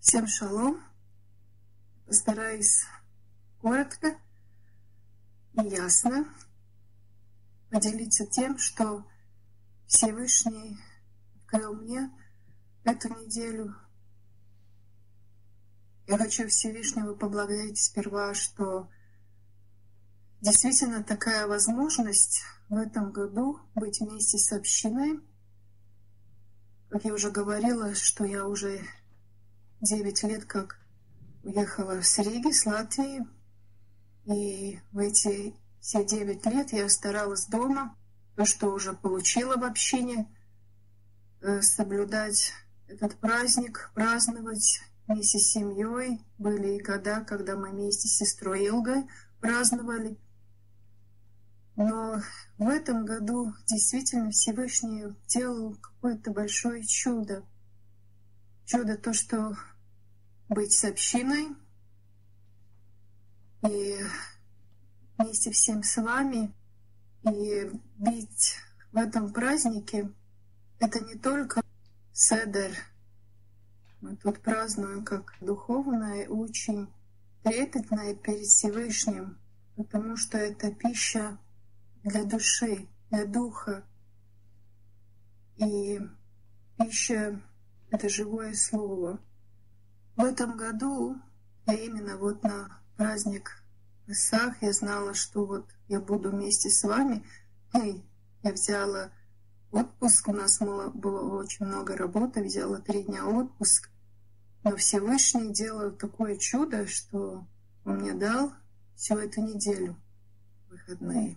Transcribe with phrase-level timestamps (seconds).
[0.00, 0.80] Всем шалом.
[2.06, 2.84] Постараюсь
[3.60, 4.16] коротко
[5.54, 6.26] и ясно
[7.70, 9.04] поделиться тем, что
[9.86, 10.78] Всевышний
[11.36, 12.10] открыл мне
[12.84, 13.74] эту неделю.
[16.06, 18.88] Я хочу Всевышнего поблагодарить сперва, что
[20.40, 25.20] действительно такая возможность в этом году быть вместе с общиной.
[26.88, 28.80] Как я уже говорила, что я уже
[29.80, 30.78] 9 лет как
[31.42, 33.26] уехала с Риги, с Латвии.
[34.26, 37.96] И в эти все 9 лет я старалась дома,
[38.36, 40.28] то, что уже получила в общине,
[41.40, 42.52] э, соблюдать
[42.88, 46.20] этот праздник, праздновать вместе с семьей.
[46.38, 49.08] Были и года, когда мы вместе с сестрой Илгой
[49.40, 50.18] праздновали.
[51.76, 52.20] Но
[52.58, 57.44] в этом году действительно Всевышний делал какое-то большое чудо.
[58.68, 59.56] Чудо то, что
[60.50, 61.56] быть с общиной
[63.66, 63.96] и
[65.16, 66.52] вместе всем с вами
[67.22, 68.58] и быть
[68.92, 70.12] в этом празднике,
[70.80, 71.62] это не только
[72.12, 72.76] седер.
[74.02, 76.92] Мы тут празднуем как духовное, очень
[77.44, 79.38] трепетное перед Всевышним,
[79.76, 81.38] потому что это пища
[82.04, 83.82] для души, для духа.
[85.56, 86.00] И
[86.76, 87.40] пища—
[87.90, 89.20] это живое слово.
[90.16, 91.16] В этом году,
[91.66, 93.62] а именно вот на праздник
[94.06, 97.24] Исах, я знала, что вот я буду вместе с вами.
[97.74, 98.02] И
[98.42, 99.10] я взяла
[99.70, 103.90] отпуск, у нас было, было очень много работы, взяла три дня отпуск.
[104.64, 107.46] Но Всевышний делал такое чудо, что
[107.84, 108.52] он мне дал
[108.96, 109.96] всю эту неделю
[110.68, 111.36] выходные.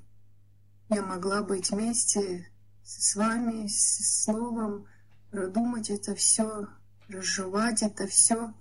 [0.89, 2.49] Я могла быть вместе
[2.83, 4.87] с вами, с Словом,
[5.31, 6.67] продумать это все,
[7.07, 8.53] разжевать это все.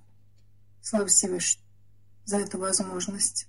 [0.80, 1.66] Слава Всевышнему
[2.24, 3.48] за эту возможность.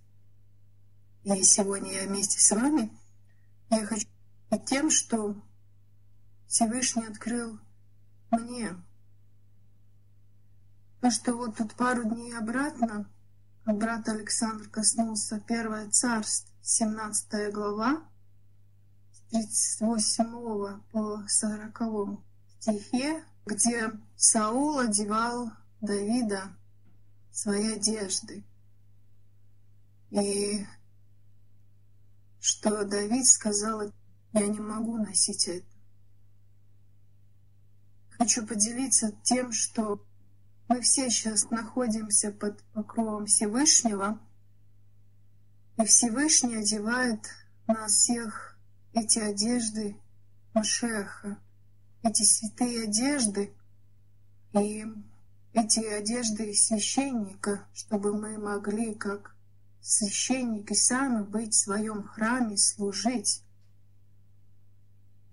[1.24, 2.92] И сегодня я вместе с вами.
[3.70, 4.08] Я хочу
[4.66, 5.36] тем, что
[6.48, 7.60] Всевышний открыл
[8.32, 8.76] мне.
[11.00, 13.10] То, что вот тут пару дней обратно,
[13.66, 18.04] брат Александр коснулся Первое Царство, 17 глава,
[19.12, 19.22] с
[19.78, 22.31] 38 по 40
[22.62, 25.52] стихе, где Саул одевал
[25.82, 26.56] Давида
[27.32, 28.44] свои одежды.
[30.12, 30.66] И
[32.40, 33.92] что Давид сказал,
[34.34, 35.66] я не могу носить это.
[38.12, 40.06] Хочу поделиться тем, что
[40.68, 44.20] мы все сейчас находимся под покровом Всевышнего,
[45.78, 47.28] и Всевышний одевает
[47.66, 48.56] нас всех
[48.94, 49.98] эти одежды
[50.54, 51.40] Машеха,
[52.04, 53.54] эти святые одежды,
[54.54, 54.86] и
[55.54, 59.36] эти одежды священника, чтобы мы могли, как
[59.82, 63.44] священники, сами быть в своем храме, служить.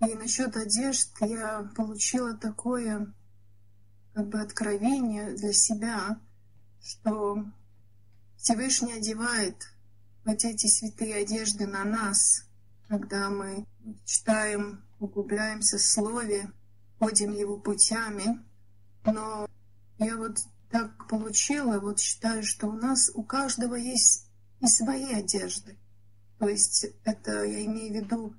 [0.00, 3.12] И насчет одежд я получила такое
[4.14, 6.20] как бы откровение для себя,
[6.82, 7.44] что
[8.36, 9.68] Всевышний одевает
[10.24, 12.44] вот эти святые одежды на нас,
[12.88, 13.66] когда мы
[14.04, 16.50] читаем, углубляемся в Слове,
[16.98, 18.44] ходим Его путями.
[19.04, 19.48] Но
[19.98, 20.38] я вот
[20.70, 24.26] так получила, вот считаю, что у нас у каждого есть
[24.60, 25.76] и свои одежды.
[26.38, 28.34] То есть это я имею в виду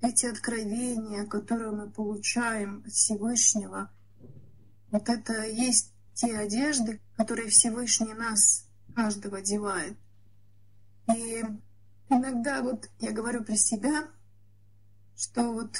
[0.00, 3.90] эти откровения, которые мы получаем от Всевышнего.
[4.90, 9.96] Вот это есть те одежды, которые Всевышний нас, каждого одевает.
[11.14, 11.44] И
[12.08, 14.08] иногда вот я говорю про себя,
[15.16, 15.76] что вот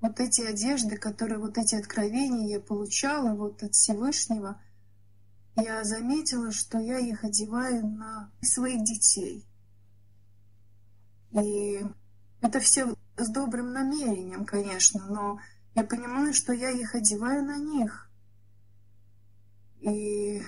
[0.00, 4.60] вот эти одежды, которые, вот эти откровения я получала вот от Всевышнего,
[5.56, 9.44] я заметила, что я их одеваю на своих детей.
[11.32, 11.84] И
[12.40, 15.40] это все с добрым намерением, конечно, но
[15.74, 18.08] я понимаю, что я их одеваю на них.
[19.80, 20.42] И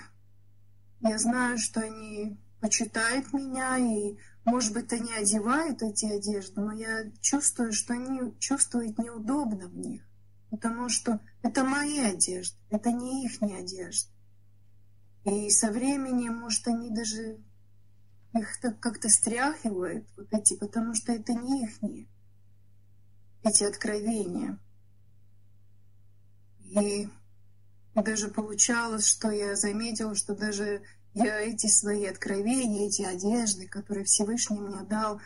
[1.01, 7.11] я знаю, что они почитают меня, и, может быть, они одевают эти одежды, но я
[7.21, 10.03] чувствую, что они чувствуют неудобно в них,
[10.51, 14.11] потому что это мои одежды, это не их одежды.
[15.25, 17.39] И со временем, может, они даже
[18.33, 21.79] их как-то стряхивают, вот эти, потому что это не их,
[23.43, 24.59] эти откровения.
[26.65, 27.09] И
[27.95, 30.83] даже получалось, что я заметила, что даже
[31.15, 35.21] я эти свои откровения, эти одежды, которые Всевышний мне дал,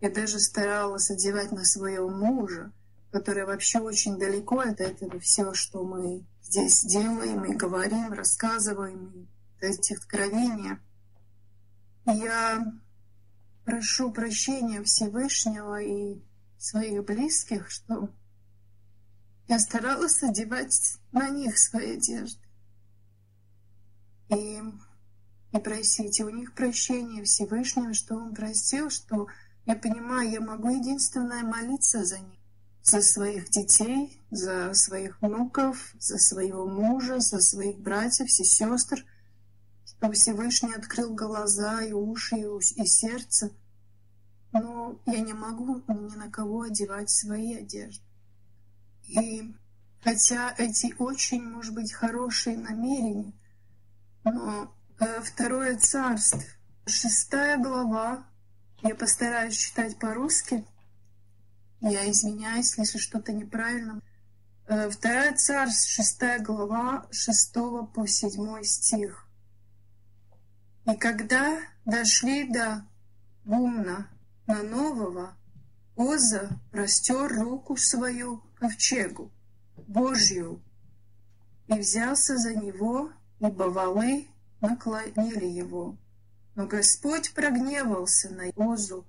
[0.00, 2.72] я даже старалась одевать на своего мужа,
[3.10, 9.28] который вообще очень далеко от этого все, что мы здесь делаем и говорим, рассказываем.
[9.60, 10.80] эти откровения.
[12.06, 12.72] Я
[13.64, 16.20] прошу прощения Всевышнего и
[16.58, 18.10] своих близких, что
[19.46, 22.40] я старалась одевать на них свои одежды.
[24.28, 24.62] И,
[25.52, 29.28] и просить у них прощения Всевышнего, что Он простил, что
[29.66, 32.38] я понимаю, я могу единственное молиться за них,
[32.82, 39.04] за своих детей, за своих внуков, за своего мужа, за своих братьев и сестер,
[39.84, 43.50] чтобы Всевышний открыл глаза и уши и, и сердце.
[44.52, 48.02] Но я не могу ни на кого одевать свои одежды.
[49.08, 49.54] И
[50.02, 53.32] хотя эти очень, может быть, хорошие намерения,
[54.24, 56.42] но второе царство,
[56.86, 58.24] шестая глава,
[58.82, 60.64] я постараюсь читать по-русски.
[61.80, 64.00] Я извиняюсь, если что-то неправильно.
[64.66, 69.26] Э, вторая царств, шестая глава, шестого по седьмой стих.
[70.86, 72.84] И когда дошли до
[73.44, 74.08] Гумна
[74.46, 75.34] на нового,
[75.96, 79.32] Оза простер руку свою ковчегу
[79.88, 80.62] Божью
[81.66, 83.10] и взялся за него,
[83.40, 84.28] ибо валы
[84.60, 85.96] наклонили его.
[86.54, 89.04] Но Господь прогневался на Озу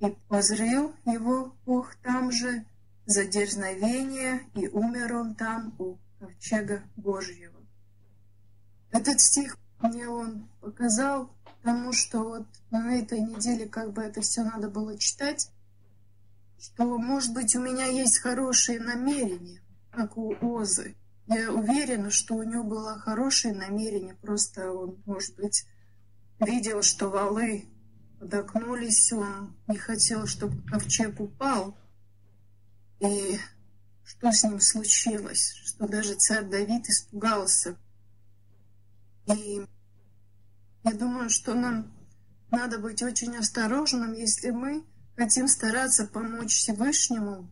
[0.00, 2.64] и позрел его Бог там же
[3.06, 7.58] за дерзновение, и умер он там у ковчега Божьего.
[8.92, 14.42] Этот стих мне он показал, потому что вот на этой неделе как бы это все
[14.42, 15.50] надо было читать,
[16.58, 20.94] что, может быть, у меня есть хорошие намерения, как у Озы.
[21.32, 25.64] Я уверена, что у него было хорошее намерение, просто он, может быть,
[26.40, 27.66] видел, что валы
[28.18, 31.78] подогнулись, он не хотел, чтобы ковчег упал.
[32.98, 33.38] И
[34.02, 37.76] что с ним случилось, что даже царь Давид испугался.
[39.26, 39.64] И
[40.82, 41.92] я думаю, что нам
[42.50, 44.84] надо быть очень осторожным, если мы
[45.16, 47.48] хотим стараться помочь Всевышнему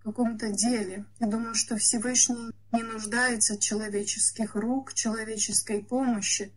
[0.00, 1.04] в каком-то деле.
[1.18, 6.52] Я думаю, что Всевышний не нуждается человеческих рук, человеческой помощи.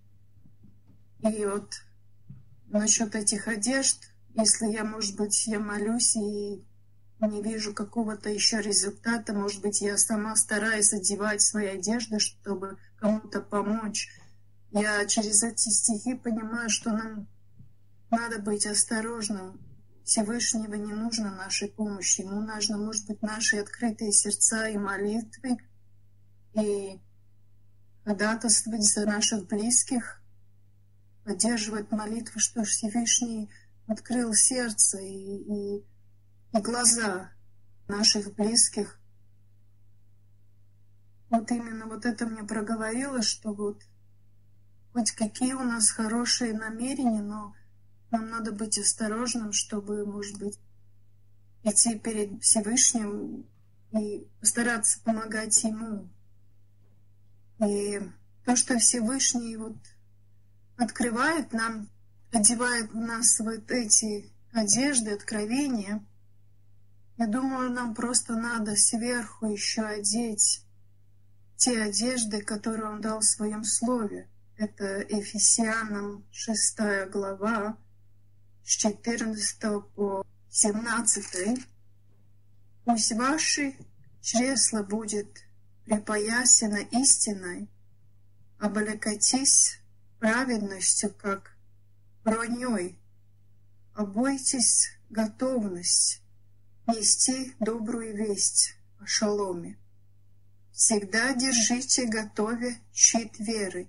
[1.20, 1.74] И вот
[2.68, 3.98] насчет этих одежд,
[4.36, 6.64] если я, может быть, я молюсь и
[7.22, 13.42] не вижу какого-то еще результата, может быть, я сама стараюсь одевать свои одежды, чтобы кому-то
[13.42, 14.10] помочь.
[14.72, 17.28] Я через эти стихи понимаю, что нам
[18.10, 19.60] надо быть осторожным.
[20.04, 22.22] Всевышнего не нужно нашей помощи.
[22.22, 25.58] Ему нужно, может быть, наши открытые сердца и молитвы,
[26.56, 27.00] и
[28.06, 30.22] ходатайствовать за наших близких,
[31.24, 33.50] поддерживать молитву, что Всевышний
[33.88, 35.86] открыл сердце и, и,
[36.54, 37.32] и глаза
[37.88, 39.00] наших близких.
[41.30, 43.82] Вот именно вот это мне проговорило, что вот
[44.94, 47.56] хоть какие у нас хорошие намерения, но
[48.12, 50.60] нам надо быть осторожным, чтобы, может быть,
[51.64, 53.46] идти перед Всевышним
[53.92, 56.10] и постараться помогать Ему.
[57.66, 58.00] И
[58.46, 59.78] то, что Всевышний вот
[60.78, 61.90] открывает нам,
[62.32, 66.04] одевает в нас вот эти одежды, откровения,
[67.18, 70.64] я думаю, нам просто надо сверху еще одеть
[71.56, 74.28] те одежды, которые Он дал в Своем Слове.
[74.58, 76.80] Это Ефесянам 6
[77.12, 77.78] глава,
[78.64, 79.60] с 14
[79.96, 81.66] по 17.
[82.84, 83.76] Пусть ваши
[84.22, 85.46] чресла будет
[85.86, 87.70] припоясано истиной,
[88.60, 89.80] облекайтесь
[90.20, 91.56] праведностью, как
[92.24, 92.98] броней.
[93.94, 96.22] Обойтесь готовность
[96.88, 99.78] нести добрую весть о шаломе.
[100.72, 103.88] Всегда держите готове щит веры,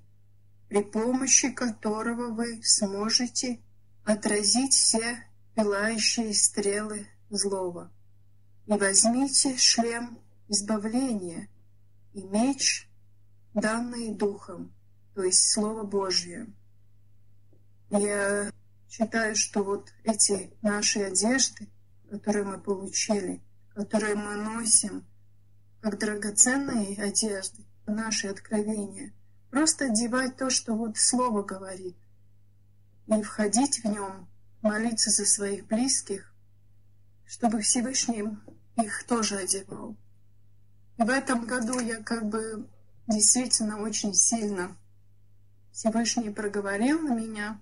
[0.69, 3.61] при помощи которого вы сможете
[4.05, 5.25] отразить все
[5.55, 7.91] пылающие стрелы злого.
[8.67, 11.49] И возьмите шлем избавления
[12.15, 12.89] и меч,
[13.53, 14.73] данный Духом,
[15.15, 16.47] то есть Слово Божье.
[17.91, 18.51] Я
[18.89, 21.69] считаю, что вот эти наши одежды,
[22.11, 23.43] которые мы получили,
[23.75, 25.05] которые мы носим,
[25.81, 29.13] как драгоценные одежды, наши откровения,
[29.51, 31.97] просто одевать то, что вот Слово говорит,
[33.07, 34.29] и входить в нем,
[34.63, 36.33] молиться за своих близких,
[37.27, 38.25] чтобы Всевышний
[38.77, 39.97] их тоже одевал.
[40.97, 42.69] В этом году я как бы
[43.09, 44.77] действительно очень сильно
[45.73, 47.61] Всевышний проговорил на меня.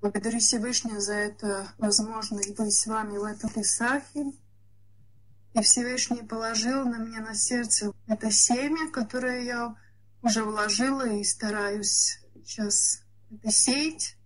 [0.00, 4.32] Благодарю Всевышнего за это возможность быть с вами в этом Писахе.
[5.52, 9.76] И Всевышний положил на меня на сердце это семя, которое я
[10.22, 14.16] уже вложила и стараюсь сейчас это сеять.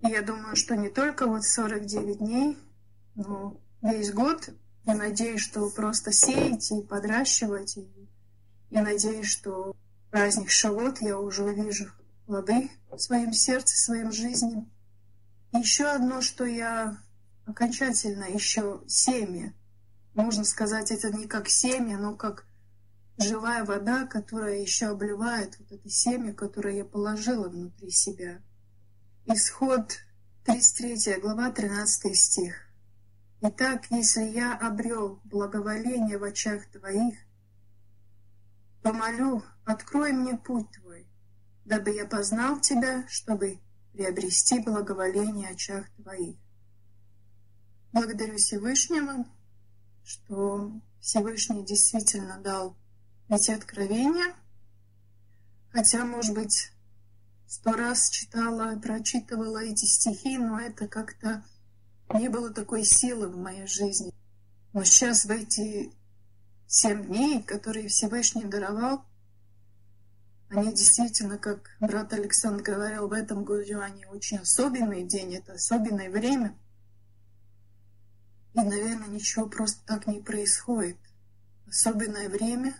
[0.00, 2.56] И я думаю, что не только вот 49 дней,
[3.16, 4.50] но весь год.
[4.88, 7.76] Я надеюсь, что просто сеять и подращивать.
[7.76, 8.08] И
[8.70, 9.76] я надеюсь, что
[10.10, 11.90] праздник Шавот я уже увижу
[12.24, 14.66] плоды в своем сердце, в своем жизни.
[15.52, 16.96] Еще одно, что я
[17.44, 19.52] окончательно еще семя.
[20.14, 22.46] Можно сказать, это не как семя, но как
[23.18, 28.40] живая вода, которая еще обливает вот это семя, которое я положила внутри себя.
[29.26, 29.98] Исход
[30.46, 32.67] 33 глава, 13 стих.
[33.40, 37.14] Итак, если я обрел благоволение в очах Твоих,
[38.82, 41.06] помолю, открой мне путь Твой,
[41.64, 43.60] дабы я познал Тебя, чтобы
[43.92, 46.36] приобрести благоволение в очах Твоих.
[47.92, 49.24] Благодарю Всевышнего,
[50.04, 52.76] что Всевышний действительно дал
[53.28, 54.34] эти откровения,
[55.70, 56.72] хотя, может быть,
[57.46, 61.44] сто раз читала, прочитывала эти стихи, но это как-то
[62.14, 64.12] не было такой силы в моей жизни.
[64.72, 65.92] Но сейчас в эти
[66.66, 69.04] семь дней, которые Всевышний даровал,
[70.50, 76.10] они действительно, как брат Александр говорил, в этом году они очень особенный день, это особенное
[76.10, 76.56] время.
[78.54, 80.96] И, наверное, ничего просто так не происходит.
[81.66, 82.74] Особенное время,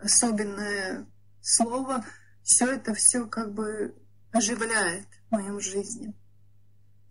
[0.00, 1.06] особенное
[1.42, 2.04] слово,
[2.42, 3.94] все это все как бы
[4.32, 6.14] оживляет в моем жизни.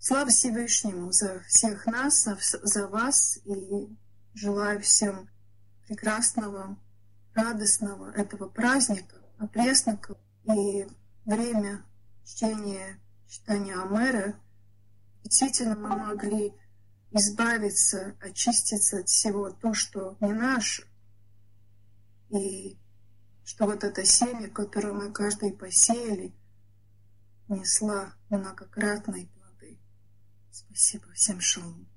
[0.03, 2.27] Слава Всевышнему за всех нас,
[2.63, 3.95] за вас и
[4.33, 5.29] желаю всем
[5.85, 6.75] прекрасного,
[7.35, 10.87] радостного этого праздника, опресноков и
[11.23, 11.85] время
[12.25, 14.39] чтения читания Амера.
[15.23, 16.51] Действительно, мы могли
[17.11, 20.83] избавиться, очиститься от всего то, что не наше.
[22.31, 22.75] И
[23.43, 26.33] что вот это семя, которое мы каждый посеяли,
[27.47, 29.29] несла многократный
[30.51, 31.11] Спасибо.
[31.13, 31.87] Всем шалом.